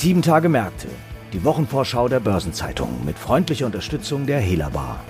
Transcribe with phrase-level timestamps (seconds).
[0.00, 0.86] Sieben Tage Märkte,
[1.32, 5.00] die Wochenvorschau der Börsenzeitung mit freundlicher Unterstützung der Helabar.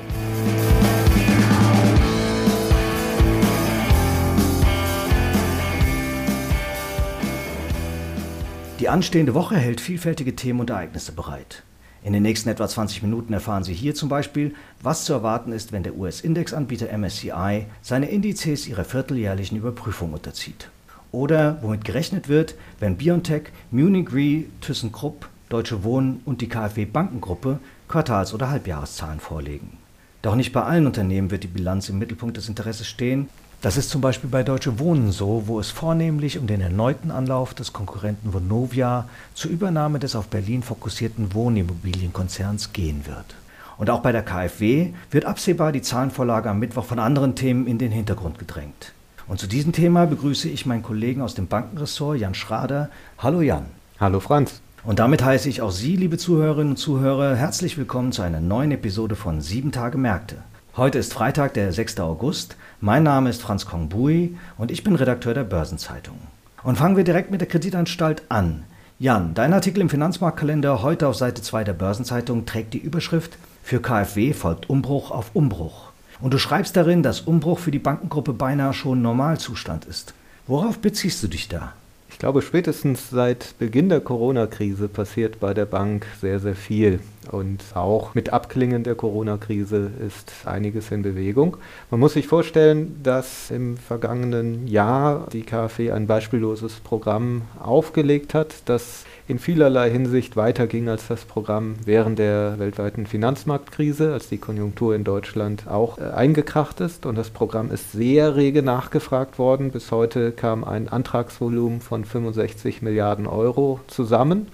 [8.80, 11.64] Die anstehende Woche hält vielfältige Themen und Ereignisse bereit.
[12.02, 15.70] In den nächsten etwa 20 Minuten erfahren Sie hier zum Beispiel, was zu erwarten ist,
[15.70, 20.70] wenn der US-Indexanbieter MSCI seine Indizes ihrer vierteljährlichen Überprüfung unterzieht.
[21.12, 27.58] Oder womit gerechnet wird, wenn BioNTech, Munich Re, ThyssenKrupp, Deutsche Wohnen und die KfW Bankengruppe
[27.88, 29.78] Quartals- oder Halbjahreszahlen vorlegen.
[30.20, 33.28] Doch nicht bei allen Unternehmen wird die Bilanz im Mittelpunkt des Interesses stehen.
[33.62, 37.54] Das ist zum Beispiel bei Deutsche Wohnen so, wo es vornehmlich um den erneuten Anlauf
[37.54, 43.34] des Konkurrenten Vonovia zur Übernahme des auf Berlin fokussierten Wohnimmobilienkonzerns gehen wird.
[43.78, 47.78] Und auch bei der KfW wird absehbar die Zahlenvorlage am Mittwoch von anderen Themen in
[47.78, 48.92] den Hintergrund gedrängt.
[49.28, 52.88] Und zu diesem Thema begrüße ich meinen Kollegen aus dem Bankenressort, Jan Schrader.
[53.18, 53.66] Hallo Jan.
[54.00, 54.62] Hallo Franz.
[54.84, 58.72] Und damit heiße ich auch Sie, liebe Zuhörerinnen und Zuhörer, herzlich willkommen zu einer neuen
[58.72, 60.36] Episode von Sieben Tage Märkte.
[60.78, 62.00] Heute ist Freitag, der 6.
[62.00, 62.56] August.
[62.80, 66.16] Mein Name ist Franz Kongbui und ich bin Redakteur der Börsenzeitung.
[66.62, 68.62] Und fangen wir direkt mit der Kreditanstalt an.
[68.98, 73.82] Jan, dein Artikel im Finanzmarktkalender heute auf Seite 2 der Börsenzeitung trägt die Überschrift Für
[73.82, 75.87] KfW folgt Umbruch auf Umbruch.
[76.20, 80.14] Und du schreibst darin, dass Umbruch für die Bankengruppe beinahe schon Normalzustand ist.
[80.46, 81.72] Worauf beziehst du dich da?
[82.10, 87.00] Ich glaube, spätestens seit Beginn der Corona-Krise passiert bei der Bank sehr, sehr viel.
[87.30, 91.56] Und auch mit Abklingen der Corona-Krise ist einiges in Bewegung.
[91.90, 98.54] Man muss sich vorstellen, dass im vergangenen Jahr die KfW ein beispielloses Programm aufgelegt hat,
[98.64, 104.94] das in vielerlei Hinsicht weiterging als das Programm während der weltweiten Finanzmarktkrise, als die Konjunktur
[104.94, 107.04] in Deutschland auch äh, eingekracht ist.
[107.04, 109.70] Und das Programm ist sehr rege nachgefragt worden.
[109.70, 114.48] Bis heute kam ein Antragsvolumen von 65 Milliarden Euro zusammen.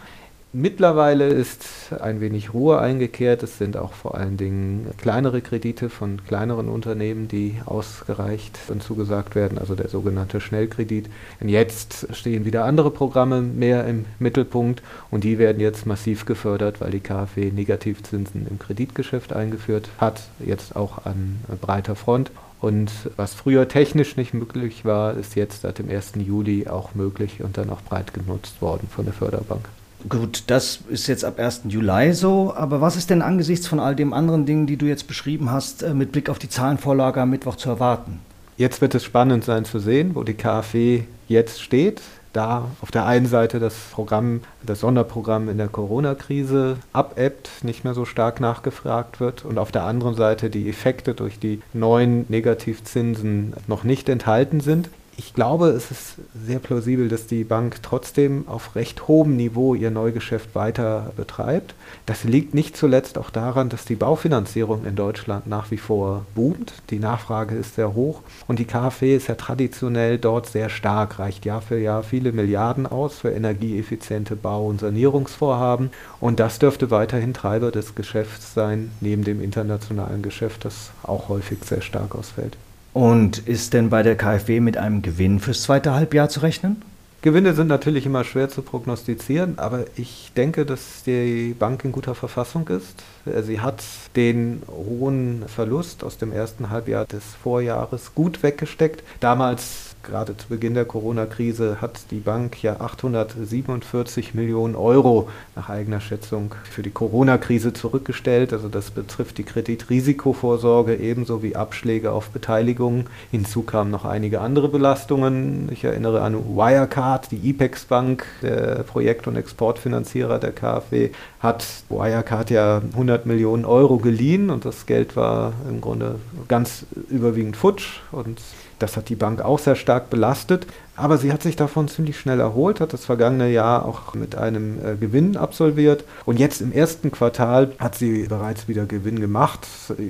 [0.57, 3.43] Mittlerweile ist ein wenig Ruhe eingekehrt.
[3.43, 9.35] Es sind auch vor allen Dingen kleinere Kredite von kleineren Unternehmen, die ausgereicht und zugesagt
[9.35, 11.11] werden, also der sogenannte Schnellkredit.
[11.41, 16.81] Und jetzt stehen wieder andere Programme mehr im Mittelpunkt und die werden jetzt massiv gefördert,
[16.81, 22.31] weil die KfW Negativzinsen im Kreditgeschäft eingeführt hat, jetzt auch an breiter Front.
[22.61, 26.13] Und was früher technisch nicht möglich war, ist jetzt seit dem 1.
[26.25, 29.69] Juli auch möglich und dann auch breit genutzt worden von der Förderbank.
[30.07, 31.63] Gut, das ist jetzt ab 1.
[31.69, 35.07] Juli so, aber was ist denn angesichts von all den anderen Dingen, die du jetzt
[35.07, 38.21] beschrieben hast, äh, mit Blick auf die Zahlenvorlage am Mittwoch zu erwarten?
[38.59, 42.03] Jetzt wird es spannend sein zu sehen, wo die KfW jetzt steht.
[42.35, 47.95] Da auf der einen Seite das Programm, das Sonderprogramm in der Corona-Krise abebbt, nicht mehr
[47.95, 53.55] so stark nachgefragt wird und auf der anderen Seite die Effekte durch die neuen Negativzinsen
[53.69, 58.75] noch nicht enthalten sind ich glaube, es ist sehr plausibel, dass die Bank trotzdem auf
[58.75, 61.75] recht hohem Niveau ihr Neugeschäft weiter betreibt.
[62.07, 66.73] Das liegt nicht zuletzt auch daran, dass die Baufinanzierung in Deutschland nach wie vor boomt.
[66.91, 71.45] Die Nachfrage ist sehr hoch und die KfW ist ja traditionell dort sehr stark, reicht
[71.45, 75.91] Jahr für Jahr viele Milliarden aus für energieeffiziente Bau- und Sanierungsvorhaben.
[76.21, 81.59] Und das dürfte weiterhin Treiber des Geschäfts sein, neben dem internationalen Geschäft, das auch häufig
[81.65, 82.57] sehr stark ausfällt.
[82.95, 86.81] Und ist denn bei der KfW mit einem Gewinn fürs zweite Halbjahr zu rechnen?
[87.23, 92.15] Gewinne sind natürlich immer schwer zu prognostizieren, aber ich denke, dass die Bank in guter
[92.15, 93.03] Verfassung ist.
[93.43, 93.83] Sie hat
[94.15, 99.03] den hohen Verlust aus dem ersten Halbjahr des Vorjahres gut weggesteckt.
[99.21, 106.01] Damals gerade zu Beginn der Corona-Krise hat die Bank ja 847 Millionen Euro nach eigener
[106.01, 108.53] Schätzung für die Corona-Krise zurückgestellt.
[108.53, 113.07] Also das betrifft die Kreditrisikovorsorge ebenso wie Abschläge auf Beteiligungen.
[113.31, 115.69] Hinzu kamen noch einige andere Belastungen.
[115.73, 121.11] Ich erinnere an Wirecard, die IPEX Bank, der Projekt- und Exportfinanzierer der KfW,
[121.41, 126.17] hat Wirecard ja 100 Millionen Euro geliehen und das Geld war im Grunde
[126.49, 128.41] ganz überwiegend futsch und
[128.85, 132.39] das hat die Bank auch sehr stark belastet, aber sie hat sich davon ziemlich schnell
[132.39, 137.11] erholt, hat das vergangene Jahr auch mit einem äh, Gewinn absolviert und jetzt im ersten
[137.11, 139.67] Quartal hat sie bereits wieder Gewinn gemacht.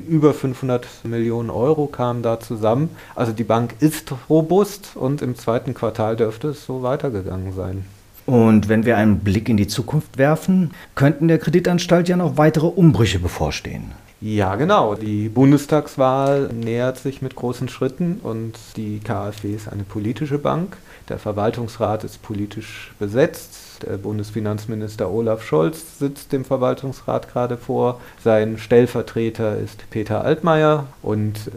[0.09, 2.91] Über 500 Millionen Euro kamen da zusammen.
[3.15, 7.85] Also die Bank ist robust und im zweiten Quartal dürfte es so weitergegangen sein.
[8.27, 12.67] Und wenn wir einen Blick in die Zukunft werfen, könnten der Kreditanstalt ja noch weitere
[12.67, 13.93] Umbrüche bevorstehen.
[14.27, 14.95] Ja, genau.
[14.95, 20.79] Die Bundestagswahl nähert sich mit großen Schritten und die KfW ist eine politische Bank.
[21.11, 23.83] Der Verwaltungsrat ist politisch besetzt.
[23.83, 28.01] Der Bundesfinanzminister Olaf Scholz sitzt dem Verwaltungsrat gerade vor.
[28.23, 31.51] Sein Stellvertreter ist Peter Altmaier und äh,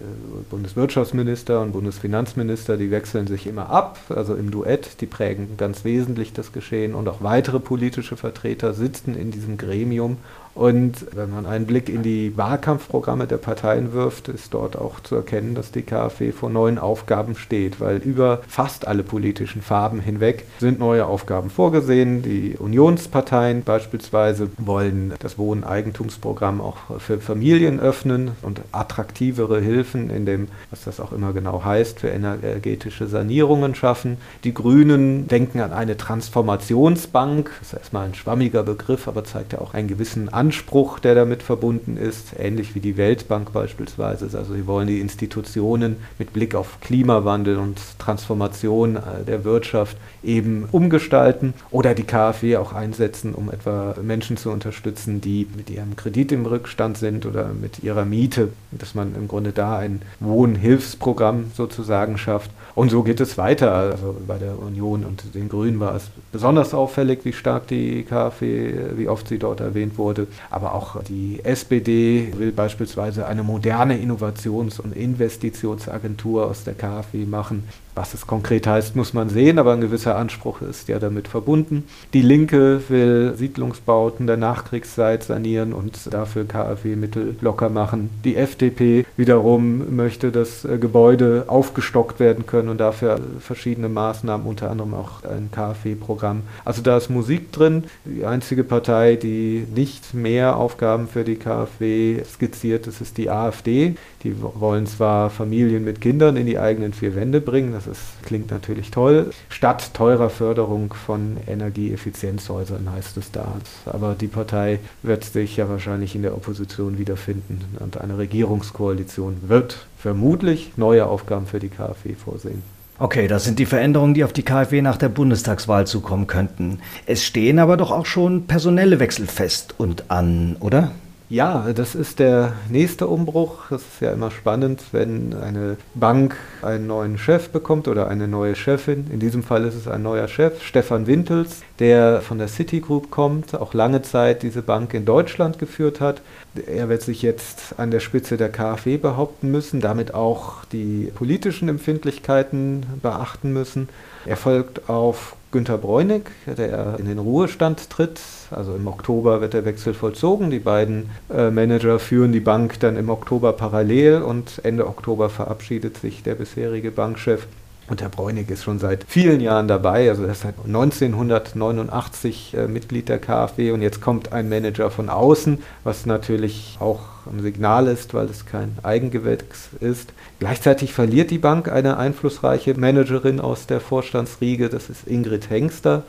[0.49, 6.33] Bundeswirtschaftsminister und Bundesfinanzminister, die wechseln sich immer ab, also im Duett, die prägen ganz wesentlich
[6.33, 10.17] das Geschehen und auch weitere politische Vertreter sitzen in diesem Gremium
[10.57, 15.13] und wenn man einen Blick in die Wahlkampfprogramme der Parteien wirft, ist dort auch zu
[15.13, 20.45] erkennen, dass die KfW vor neuen Aufgaben steht, weil über fast alle politischen Farben hinweg
[20.57, 22.24] sind neue Aufgaben vorgesehen.
[22.24, 30.48] Die Unionsparteien beispielsweise wollen das Wohneigentumsprogramm auch für Familien öffnen und attraktivere Hilfen in dem,
[30.71, 34.18] was das auch immer genau heißt, für energetische Sanierungen schaffen.
[34.44, 37.51] Die Grünen denken an eine Transformationsbank.
[37.60, 41.13] Das ist erstmal ein schwammiger Begriff, aber zeigt ja auch einen gewissen Anspruch Anspruch, der
[41.13, 44.29] damit verbunden ist, ähnlich wie die Weltbank beispielsweise.
[44.38, 50.69] Also sie wollen die Institutionen mit Blick auf Klimawandel und Transformation äh, der Wirtschaft eben
[50.71, 56.31] umgestalten oder die KfW auch einsetzen, um etwa Menschen zu unterstützen, die mit ihrem Kredit
[56.31, 62.17] im Rückstand sind oder mit ihrer Miete, dass man im Grunde da ein Wohnhilfsprogramm sozusagen
[62.17, 62.51] schafft.
[62.77, 63.71] Und so geht es weiter.
[63.71, 68.71] Also bei der Union und den Grünen war es besonders auffällig, wie stark die KfW,
[68.97, 70.27] wie oft sie dort erwähnt wurde.
[70.51, 77.63] Aber auch die SPD will beispielsweise eine moderne Innovations- und Investitionsagentur aus der KfW machen.
[77.97, 81.85] Was es konkret heißt, muss man sehen, aber ein gewisser Anspruch ist ja damit verbunden.
[82.13, 88.11] Die Linke will Siedlungsbauten der Nachkriegszeit sanieren und dafür KfW-Mittel locker machen.
[88.23, 94.69] Die FDP wiederum möchte, dass äh, Gebäude aufgestockt werden können und dafür verschiedene Maßnahmen, unter
[94.69, 96.43] anderem auch ein KfW-Programm.
[96.65, 97.85] Also da ist Musik drin.
[98.05, 103.95] Die einzige Partei, die nicht mehr Aufgaben für die KfW skizziert, das ist die AfD.
[104.23, 108.51] Die wollen zwar Familien mit Kindern in die eigenen vier Wände bringen, das ist, klingt
[108.51, 109.31] natürlich toll.
[109.50, 113.54] Statt teurer Förderung von Energieeffizienzhäusern heißt es da.
[113.86, 119.88] Aber die Partei wird sich ja wahrscheinlich in der Opposition wiederfinden und eine Regierungskoalition wird
[119.98, 122.63] vermutlich neue Aufgaben für die KfW vorsehen.
[123.00, 126.80] Okay, das sind die Veränderungen, die auf die KfW nach der Bundestagswahl zukommen könnten.
[127.06, 130.92] Es stehen aber doch auch schon personelle Wechsel fest und an, oder?
[131.29, 133.69] Ja, das ist der nächste Umbruch.
[133.71, 138.56] Es ist ja immer spannend, wenn eine Bank einen neuen Chef bekommt oder eine neue
[138.56, 139.07] Chefin.
[139.12, 143.53] In diesem Fall ist es ein neuer Chef, Stefan Wintels, der von der Citigroup kommt,
[143.56, 146.21] auch lange Zeit diese Bank in Deutschland geführt hat.
[146.65, 151.68] Er wird sich jetzt an der Spitze der KfW behaupten müssen, damit auch die politischen
[151.68, 153.89] Empfindlichkeiten beachten müssen.
[154.25, 158.21] Er folgt auf Günter Bräunig, der in den Ruhestand tritt.
[158.51, 160.51] Also im Oktober wird der Wechsel vollzogen.
[160.51, 165.98] Die beiden äh, Manager führen die Bank dann im Oktober parallel und Ende Oktober verabschiedet
[165.98, 167.48] sich der bisherige Bankchef.
[167.89, 172.68] Und Herr Bräunig ist schon seit vielen Jahren dabei, also er ist seit 1989 äh,
[172.68, 177.00] Mitglied der KfW und jetzt kommt ein Manager von außen, was natürlich auch
[177.31, 180.12] ein Signal ist, weil es kein Eigengewächs ist.
[180.39, 186.04] Gleichzeitig verliert die Bank eine einflussreiche Managerin aus der Vorstandsriege, das ist Ingrid Hengster.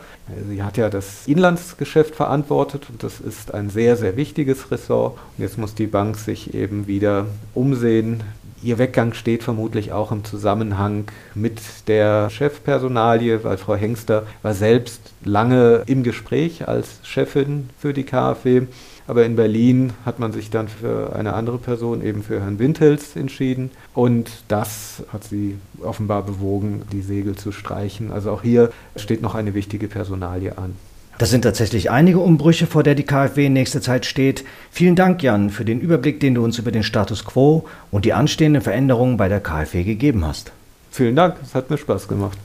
[0.48, 5.16] Sie hat ja das Inlandsgeschäft verantwortet und das ist ein sehr, sehr wichtiges Ressort.
[5.36, 8.24] Und jetzt muss die Bank sich eben wieder umsehen,
[8.60, 15.12] Ihr Weggang steht vermutlich auch im Zusammenhang mit der Chefpersonalie, weil Frau Hengster war selbst
[15.24, 18.62] lange im Gespräch als Chefin für die KfW.
[19.06, 23.14] Aber in Berlin hat man sich dann für eine andere Person, eben für Herrn Windhels,
[23.14, 23.70] entschieden.
[23.94, 28.10] Und das hat sie offenbar bewogen, die Segel zu streichen.
[28.10, 30.74] Also auch hier steht noch eine wichtige Personalie an.
[31.18, 34.44] Das sind tatsächlich einige Umbrüche, vor der die KfW in nächster Zeit steht.
[34.70, 38.12] Vielen Dank, Jan, für den Überblick, den du uns über den Status quo und die
[38.12, 40.52] anstehenden Veränderungen bei der KfW gegeben hast.
[40.92, 42.38] Vielen Dank, es hat mir Spaß gemacht.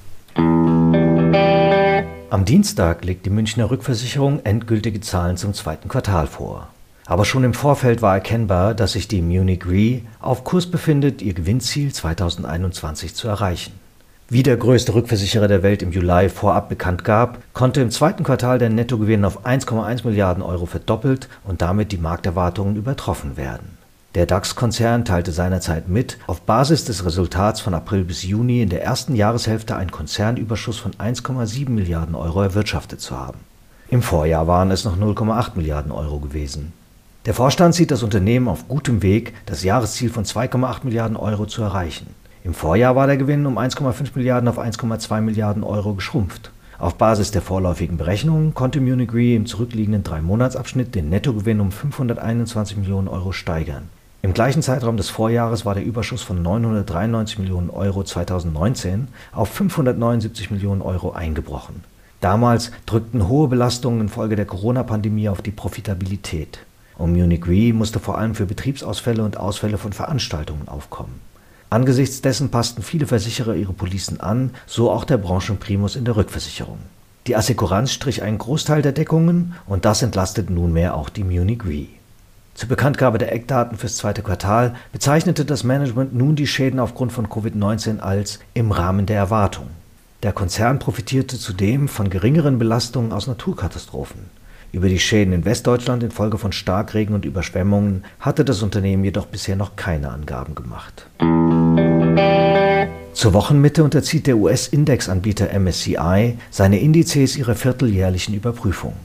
[2.32, 6.68] Am Dienstag legt die Münchner Rückversicherung endgültige Zahlen zum zweiten Quartal vor.
[7.06, 11.36] Aber schon im Vorfeld war erkennbar, dass sich die Munich Re auf Kurs befindet, ihr
[11.36, 13.83] Gewinnziel 2021 zu erreichen.
[14.34, 18.58] Wie der größte Rückversicherer der Welt im Juli vorab bekannt gab, konnte im zweiten Quartal
[18.58, 23.78] der Nettogewinn auf 1,1 Milliarden Euro verdoppelt und damit die Markterwartungen übertroffen werden.
[24.16, 28.84] Der DAX-Konzern teilte seinerzeit mit, auf Basis des Resultats von April bis Juni in der
[28.84, 33.38] ersten Jahreshälfte einen Konzernüberschuss von 1,7 Milliarden Euro erwirtschaftet zu haben.
[33.92, 36.74] Im Vorjahr waren es noch 0,8 Milliarden Euro gewesen.
[37.28, 41.62] Der Vorstand sieht das Unternehmen auf gutem Weg, das Jahresziel von 2,8 Milliarden Euro zu
[41.62, 42.08] erreichen.
[42.44, 46.52] Im Vorjahr war der Gewinn um 1,5 Milliarden auf 1,2 Milliarden Euro geschrumpft.
[46.78, 52.76] Auf Basis der vorläufigen Berechnungen konnte Munich Re im zurückliegenden Drei-Monats-Abschnitt den Nettogewinn um 521
[52.76, 53.88] Millionen Euro steigern.
[54.24, 60.52] Im gleichen Zeitraum des Vorjahres war der Überschuss von 993 Millionen Euro 2019 auf 579
[60.52, 61.86] Millionen Euro eingebrochen.
[62.20, 66.60] Damals drückten hohe Belastungen infolge der Corona-Pandemie auf die Profitabilität.
[66.98, 71.22] Und Munich Re musste vor allem für Betriebsausfälle und Ausfälle von Veranstaltungen aufkommen.
[71.74, 76.77] Angesichts dessen passten viele Versicherer ihre Policen an, so auch der Branchenprimus in der Rückversicherung.
[77.25, 81.88] Die Assekuranz strich einen Großteil der Deckungen und das entlastet nunmehr auch die Munich Re.
[82.53, 87.27] Zur Bekanntgabe der Eckdaten fürs zweite Quartal bezeichnete das Management nun die Schäden aufgrund von
[87.27, 89.65] Covid-19 als im Rahmen der Erwartung.
[90.22, 94.30] Der Konzern profitierte zudem von geringeren Belastungen aus Naturkatastrophen.
[94.74, 99.56] Über die Schäden in Westdeutschland infolge von Starkregen und Überschwemmungen hatte das Unternehmen jedoch bisher
[99.56, 101.06] noch keine Angaben gemacht.
[103.24, 108.96] Zur Wochenmitte unterzieht der US-Indexanbieter MSCI seine Indizes ihrer vierteljährlichen Überprüfung.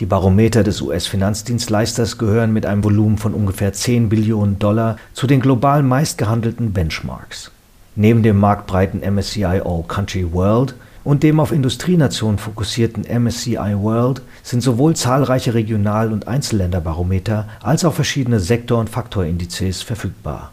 [0.00, 5.38] Die Barometer des US-Finanzdienstleisters gehören mit einem Volumen von ungefähr 10 Billionen Dollar zu den
[5.38, 7.52] global meistgehandelten Benchmarks.
[7.94, 14.60] Neben dem marktbreiten MSCI All Country World und dem auf Industrienationen fokussierten MSCI World sind
[14.60, 20.50] sowohl zahlreiche Regional- und Einzelländerbarometer als auch verschiedene Sektor- und Faktorindizes verfügbar.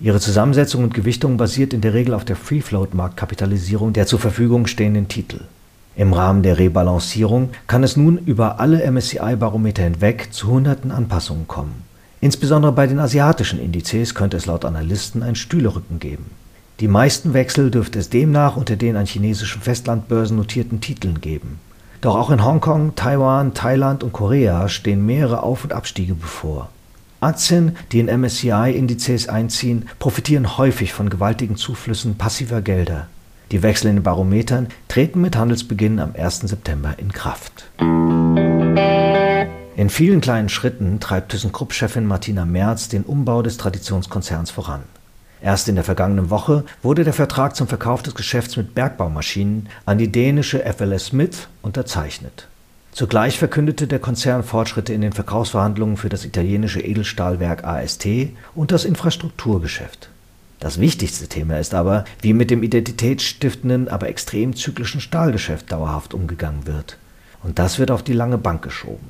[0.00, 5.08] Ihre Zusammensetzung und Gewichtung basiert in der Regel auf der Free-Float-Marktkapitalisierung der zur Verfügung stehenden
[5.08, 5.40] Titel.
[5.96, 11.84] Im Rahmen der Rebalancierung kann es nun über alle MSCI-Barometer hinweg zu hunderten Anpassungen kommen.
[12.20, 16.26] Insbesondere bei den asiatischen Indizes könnte es laut Analysten ein Stühlerücken geben
[16.80, 21.60] die meisten Wechsel dürfte es demnach unter den an chinesischen Festlandbörsen notierten Titeln geben.
[22.00, 26.68] Doch auch in Hongkong, Taiwan, Thailand und Korea stehen mehrere Auf- und Abstiege bevor.
[27.24, 33.08] Aktien, die in MSCI-Indizes einziehen, profitieren häufig von gewaltigen Zuflüssen passiver Gelder.
[33.50, 36.40] Die Wechsel in den Barometern treten mit Handelsbeginn am 1.
[36.40, 37.70] September in Kraft.
[39.76, 44.82] In vielen kleinen Schritten treibt ThyssenKrupp-Chefin Martina Merz den Umbau des Traditionskonzerns voran.
[45.40, 49.98] Erst in der vergangenen Woche wurde der Vertrag zum Verkauf des Geschäfts mit Bergbaumaschinen an
[49.98, 52.48] die dänische FLS Smith unterzeichnet.
[52.94, 58.06] Zugleich verkündete der Konzern Fortschritte in den Verkaufsverhandlungen für das italienische Edelstahlwerk AST
[58.54, 60.10] und das Infrastrukturgeschäft.
[60.60, 66.68] Das wichtigste Thema ist aber, wie mit dem identitätsstiftenden, aber extrem zyklischen Stahlgeschäft dauerhaft umgegangen
[66.68, 66.96] wird.
[67.42, 69.08] Und das wird auf die lange Bank geschoben.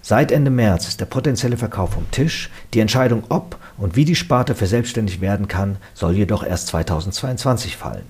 [0.00, 2.48] Seit Ende März ist der potenzielle Verkauf vom Tisch.
[2.72, 8.06] Die Entscheidung, ob und wie die Sparte verselbstständigt werden kann, soll jedoch erst 2022 fallen.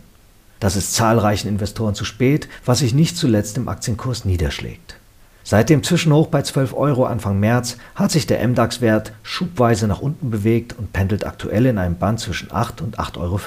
[0.60, 4.94] Das ist zahlreichen Investoren zu spät, was sich nicht zuletzt im Aktienkurs niederschlägt.
[5.48, 10.30] Seit dem Zwischenhoch bei 12 Euro Anfang März hat sich der MDAX-Wert schubweise nach unten
[10.30, 13.40] bewegt und pendelt aktuell in einem Band zwischen 8 und 8,50 Euro.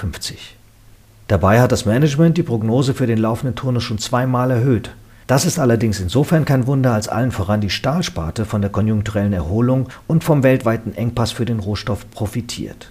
[1.28, 4.90] Dabei hat das Management die Prognose für den laufenden Turnus schon zweimal erhöht
[5.30, 9.88] das ist allerdings insofern kein Wunder, als allen voran die Stahlsparte von der konjunkturellen Erholung
[10.08, 12.90] und vom weltweiten Engpass für den Rohstoff profitiert.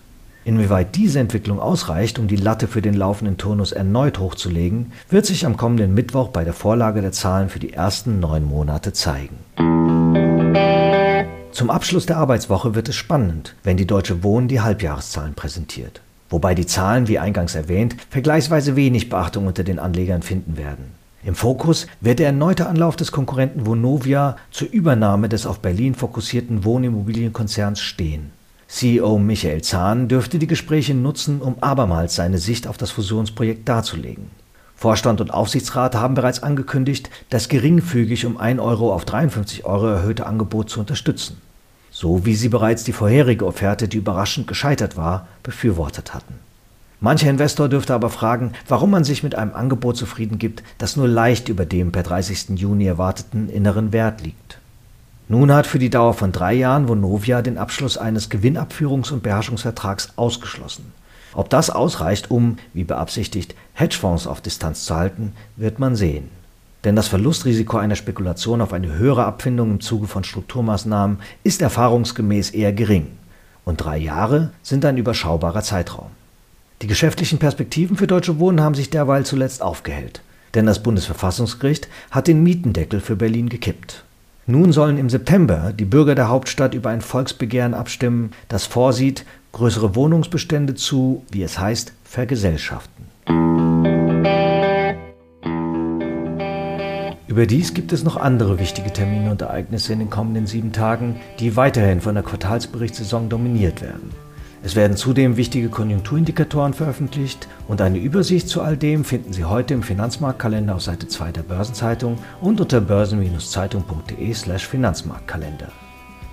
[0.50, 5.46] Inwieweit diese Entwicklung ausreicht, um die Latte für den laufenden Turnus erneut hochzulegen, wird sich
[5.46, 9.36] am kommenden Mittwoch bei der Vorlage der Zahlen für die ersten neun Monate zeigen.
[11.52, 16.02] Zum Abschluss der Arbeitswoche wird es spannend, wenn die Deutsche Wohnen die Halbjahreszahlen präsentiert.
[16.32, 20.86] Wobei die Zahlen, wie eingangs erwähnt, vergleichsweise wenig Beachtung unter den Anlegern finden werden.
[21.24, 26.66] Im Fokus wird der erneute Anlauf des Konkurrenten Vonovia zur Übernahme des auf Berlin fokussierten
[26.66, 28.32] Wohnimmobilienkonzerns stehen.
[28.70, 34.30] CEO Michael Zahn dürfte die Gespräche nutzen, um abermals seine Sicht auf das Fusionsprojekt darzulegen.
[34.76, 40.28] Vorstand und Aufsichtsrat haben bereits angekündigt, das geringfügig um 1 Euro auf 53 Euro erhöhte
[40.28, 41.42] Angebot zu unterstützen.
[41.92, 46.36] So wie sie bereits die vorherige Offerte, die überraschend gescheitert war, befürwortet hatten
[47.02, 51.08] Mancher Investor dürfte aber fragen, warum man sich mit einem Angebot zufrieden gibt, das nur
[51.08, 52.60] leicht über dem per 30.
[52.60, 54.59] Juni erwarteten inneren Wert liegt.
[55.32, 60.14] Nun hat für die Dauer von drei Jahren Vonovia den Abschluss eines Gewinnabführungs- und Beherrschungsvertrags
[60.16, 60.92] ausgeschlossen.
[61.36, 66.30] Ob das ausreicht, um, wie beabsichtigt, Hedgefonds auf Distanz zu halten, wird man sehen.
[66.84, 72.50] Denn das Verlustrisiko einer Spekulation auf eine höhere Abfindung im Zuge von Strukturmaßnahmen ist erfahrungsgemäß
[72.50, 73.06] eher gering.
[73.66, 76.10] Und drei Jahre sind ein überschaubarer Zeitraum.
[76.82, 80.22] Die geschäftlichen Perspektiven für Deutsche Wohnen haben sich derweil zuletzt aufgehellt,
[80.56, 84.06] denn das Bundesverfassungsgericht hat den Mietendeckel für Berlin gekippt.
[84.50, 89.94] Nun sollen im September die Bürger der Hauptstadt über ein Volksbegehren abstimmen, das vorsieht, größere
[89.94, 93.06] Wohnungsbestände zu, wie es heißt, vergesellschaften.
[97.28, 101.56] Überdies gibt es noch andere wichtige Termine und Ereignisse in den kommenden sieben Tagen, die
[101.56, 104.10] weiterhin von der Quartalsberichtssaison dominiert werden.
[104.62, 109.74] Es werden zudem wichtige Konjunkturindikatoren veröffentlicht und eine Übersicht zu all dem finden Sie heute
[109.74, 115.70] im Finanzmarktkalender auf Seite 2 der Börsenzeitung und unter börsen-zeitung.de/finanzmarktkalender.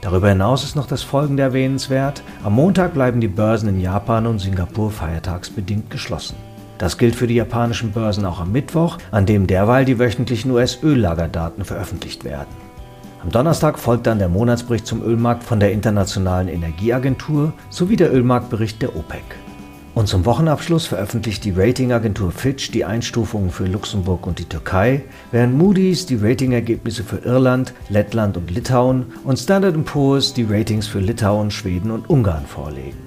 [0.01, 4.41] Darüber hinaus ist noch das folgende erwähnenswert: Am Montag bleiben die Börsen in Japan und
[4.41, 6.35] Singapur feiertagsbedingt geschlossen.
[6.79, 11.65] Das gilt für die japanischen Börsen auch am Mittwoch, an dem derweil die wöchentlichen US-Öllagerdaten
[11.65, 12.66] veröffentlicht werden.
[13.27, 18.81] Am Donnerstag folgt dann der Monatsbericht zum Ölmarkt von der Internationalen Energieagentur sowie der Ölmarktbericht
[18.81, 19.25] der OPEC.
[19.97, 25.03] Und zum Wochenabschluss veröffentlicht die Ratingagentur Fitch die Einstufungen für Luxemburg und die Türkei,
[25.33, 31.01] während Moody's die Ratingergebnisse für Irland, Lettland und Litauen und Standard Poor's die Ratings für
[31.01, 32.99] Litauen, Schweden und Ungarn vorlegen.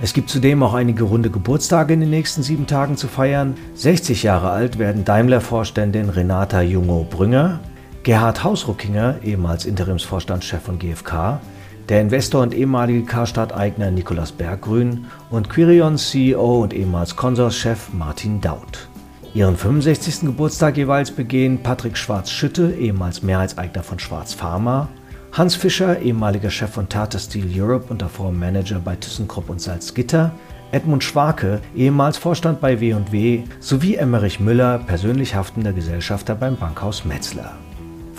[0.00, 3.54] Es gibt zudem auch einige runde Geburtstage in den nächsten sieben Tagen zu feiern.
[3.74, 7.58] 60 Jahre alt werden Daimler-Vorständin Renata Jungo-Brünger,
[8.04, 11.40] Gerhard Hausruckinger, ehemals Interimsvorstandschef von GfK,
[11.88, 18.88] der Investor und ehemalige Karstadt-Eigner Nikolaus Berggrün und Quirion CEO und ehemals Consorschef Martin Daut.
[19.34, 20.22] Ihren 65.
[20.22, 24.88] Geburtstag jeweils begehen Patrick Schwarz-Schütte, ehemals Mehrheitseigner von Schwarz Pharma,
[25.30, 30.32] Hans Fischer, ehemaliger Chef von Tata Steel Europe und davor Manager bei ThyssenKrupp und Salzgitter,
[30.72, 37.52] Edmund Schwarke, ehemals Vorstand bei W&W, sowie Emmerich Müller, persönlich haftender Gesellschafter beim Bankhaus Metzler.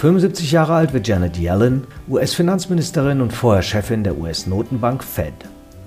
[0.04, 5.34] 75 Jahre alt wird Janet Yellen, US-Finanzministerin und vorher Chefin der US-Notenbank Fed.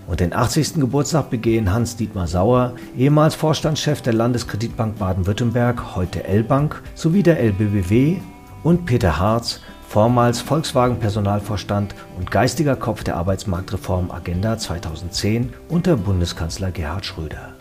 [0.06, 0.76] Und den 80.
[0.76, 8.16] Geburtstag begehen Hans-Dietmar Sauer, ehemals Vorstandschef der Landeskreditbank Baden-Württemberg, heute L-Bank, sowie der LBBW
[8.62, 17.04] und Peter Harz, vormals Volkswagen-Personalvorstand und geistiger Kopf der Arbeitsmarktreform Agenda 2010 unter Bundeskanzler Gerhard
[17.04, 17.55] Schröder.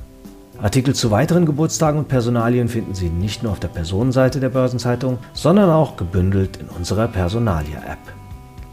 [0.62, 5.18] Artikel zu weiteren Geburtstagen und Personalien finden Sie nicht nur auf der Personenseite der Börsenzeitung,
[5.34, 8.00] sondern auch gebündelt in unserer Personalia-App.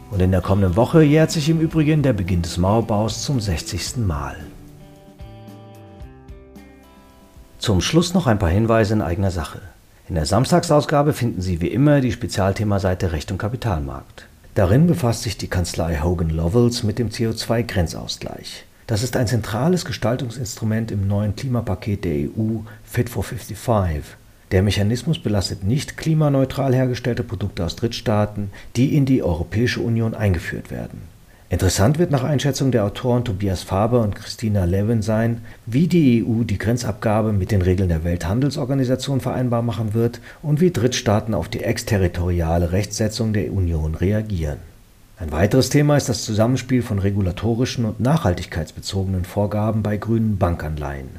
[0.09, 3.97] Und in der kommenden Woche jährt sich im Übrigen der Beginn des Mauerbaus zum 60.
[3.97, 4.37] Mal.
[7.59, 9.59] Zum Schluss noch ein paar Hinweise in eigener Sache.
[10.07, 14.27] In der Samstagsausgabe finden Sie wie immer die Spezialthemaseite Recht und Kapitalmarkt.
[14.55, 18.65] Darin befasst sich die Kanzlei Hogan Lovells mit dem CO2-Grenzausgleich.
[18.87, 24.17] Das ist ein zentrales Gestaltungsinstrument im neuen Klimapaket der EU Fit for 55.
[24.51, 30.69] Der Mechanismus belastet nicht klimaneutral hergestellte Produkte aus Drittstaaten, die in die Europäische Union eingeführt
[30.69, 31.13] werden.
[31.49, 36.43] Interessant wird nach Einschätzung der Autoren Tobias Faber und Christina Levin sein, wie die EU
[36.43, 41.63] die Grenzabgabe mit den Regeln der Welthandelsorganisation vereinbar machen wird und wie Drittstaaten auf die
[41.63, 44.72] exterritoriale Rechtsetzung der Union reagieren.
[45.23, 51.11] Ein weiteres Thema ist das Zusammenspiel von regulatorischen und nachhaltigkeitsbezogenen Vorgaben bei grünen Bankanleihen.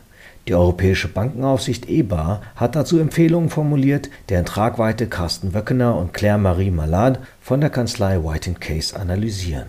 [0.47, 7.21] Die Europäische Bankenaufsicht EBA hat dazu Empfehlungen formuliert, deren Tragweite Carsten Wöckener und Claire-Marie Malade
[7.41, 9.69] von der Kanzlei White Case analysieren.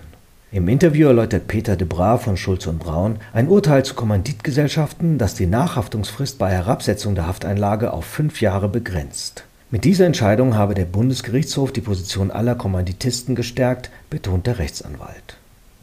[0.52, 5.36] Im Interview erläutert Peter de Bra von Schulze und Braun ein Urteil zu Kommanditgesellschaften, das
[5.36, 9.46] die Nachhaftungsfrist bei Herabsetzung der Hafteinlage auf fünf Jahre begrenzt.
[9.72, 15.38] Mit dieser Entscheidung habe der Bundesgerichtshof die Position aller Kommanditisten gestärkt, betont der Rechtsanwalt.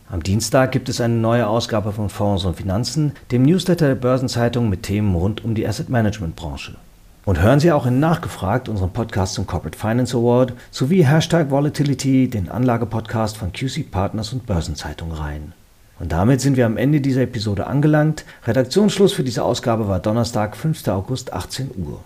[0.08, 4.68] Am Dienstag gibt es eine neue Ausgabe von Fonds und Finanzen, dem Newsletter der Börsenzeitung
[4.68, 6.76] mit Themen rund um die Asset Management Branche.
[7.24, 12.30] Und hören Sie auch in Nachgefragt, unseren Podcast zum Corporate Finance Award, sowie Hashtag Volatility,
[12.30, 15.54] den Anlagepodcast von QC Partners und Börsenzeitung rein.
[15.98, 18.24] Und damit sind wir am Ende dieser Episode angelangt.
[18.46, 20.86] Redaktionsschluss für diese Ausgabe war Donnerstag, 5.
[20.86, 22.00] August, 18 Uhr.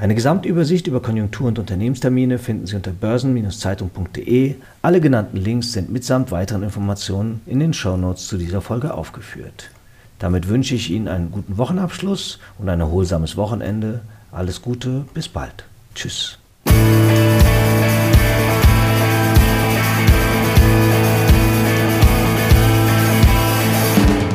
[0.00, 4.54] Eine Gesamtübersicht über Konjunktur- und Unternehmenstermine finden Sie unter börsen-zeitung.de.
[4.80, 9.70] Alle genannten Links sind mitsamt weiteren Informationen in den Shownotes zu dieser Folge aufgeführt.
[10.18, 14.00] Damit wünsche ich Ihnen einen guten Wochenabschluss und ein erholsames Wochenende.
[14.32, 15.64] Alles Gute, bis bald.
[15.94, 16.38] Tschüss.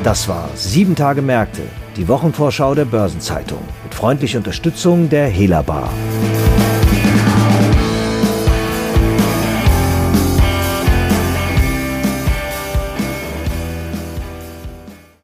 [0.05, 1.63] Das war 7 Tage Märkte,
[1.97, 5.89] die Wochenvorschau der Börsenzeitung mit freundlicher Unterstützung der Hela Bar.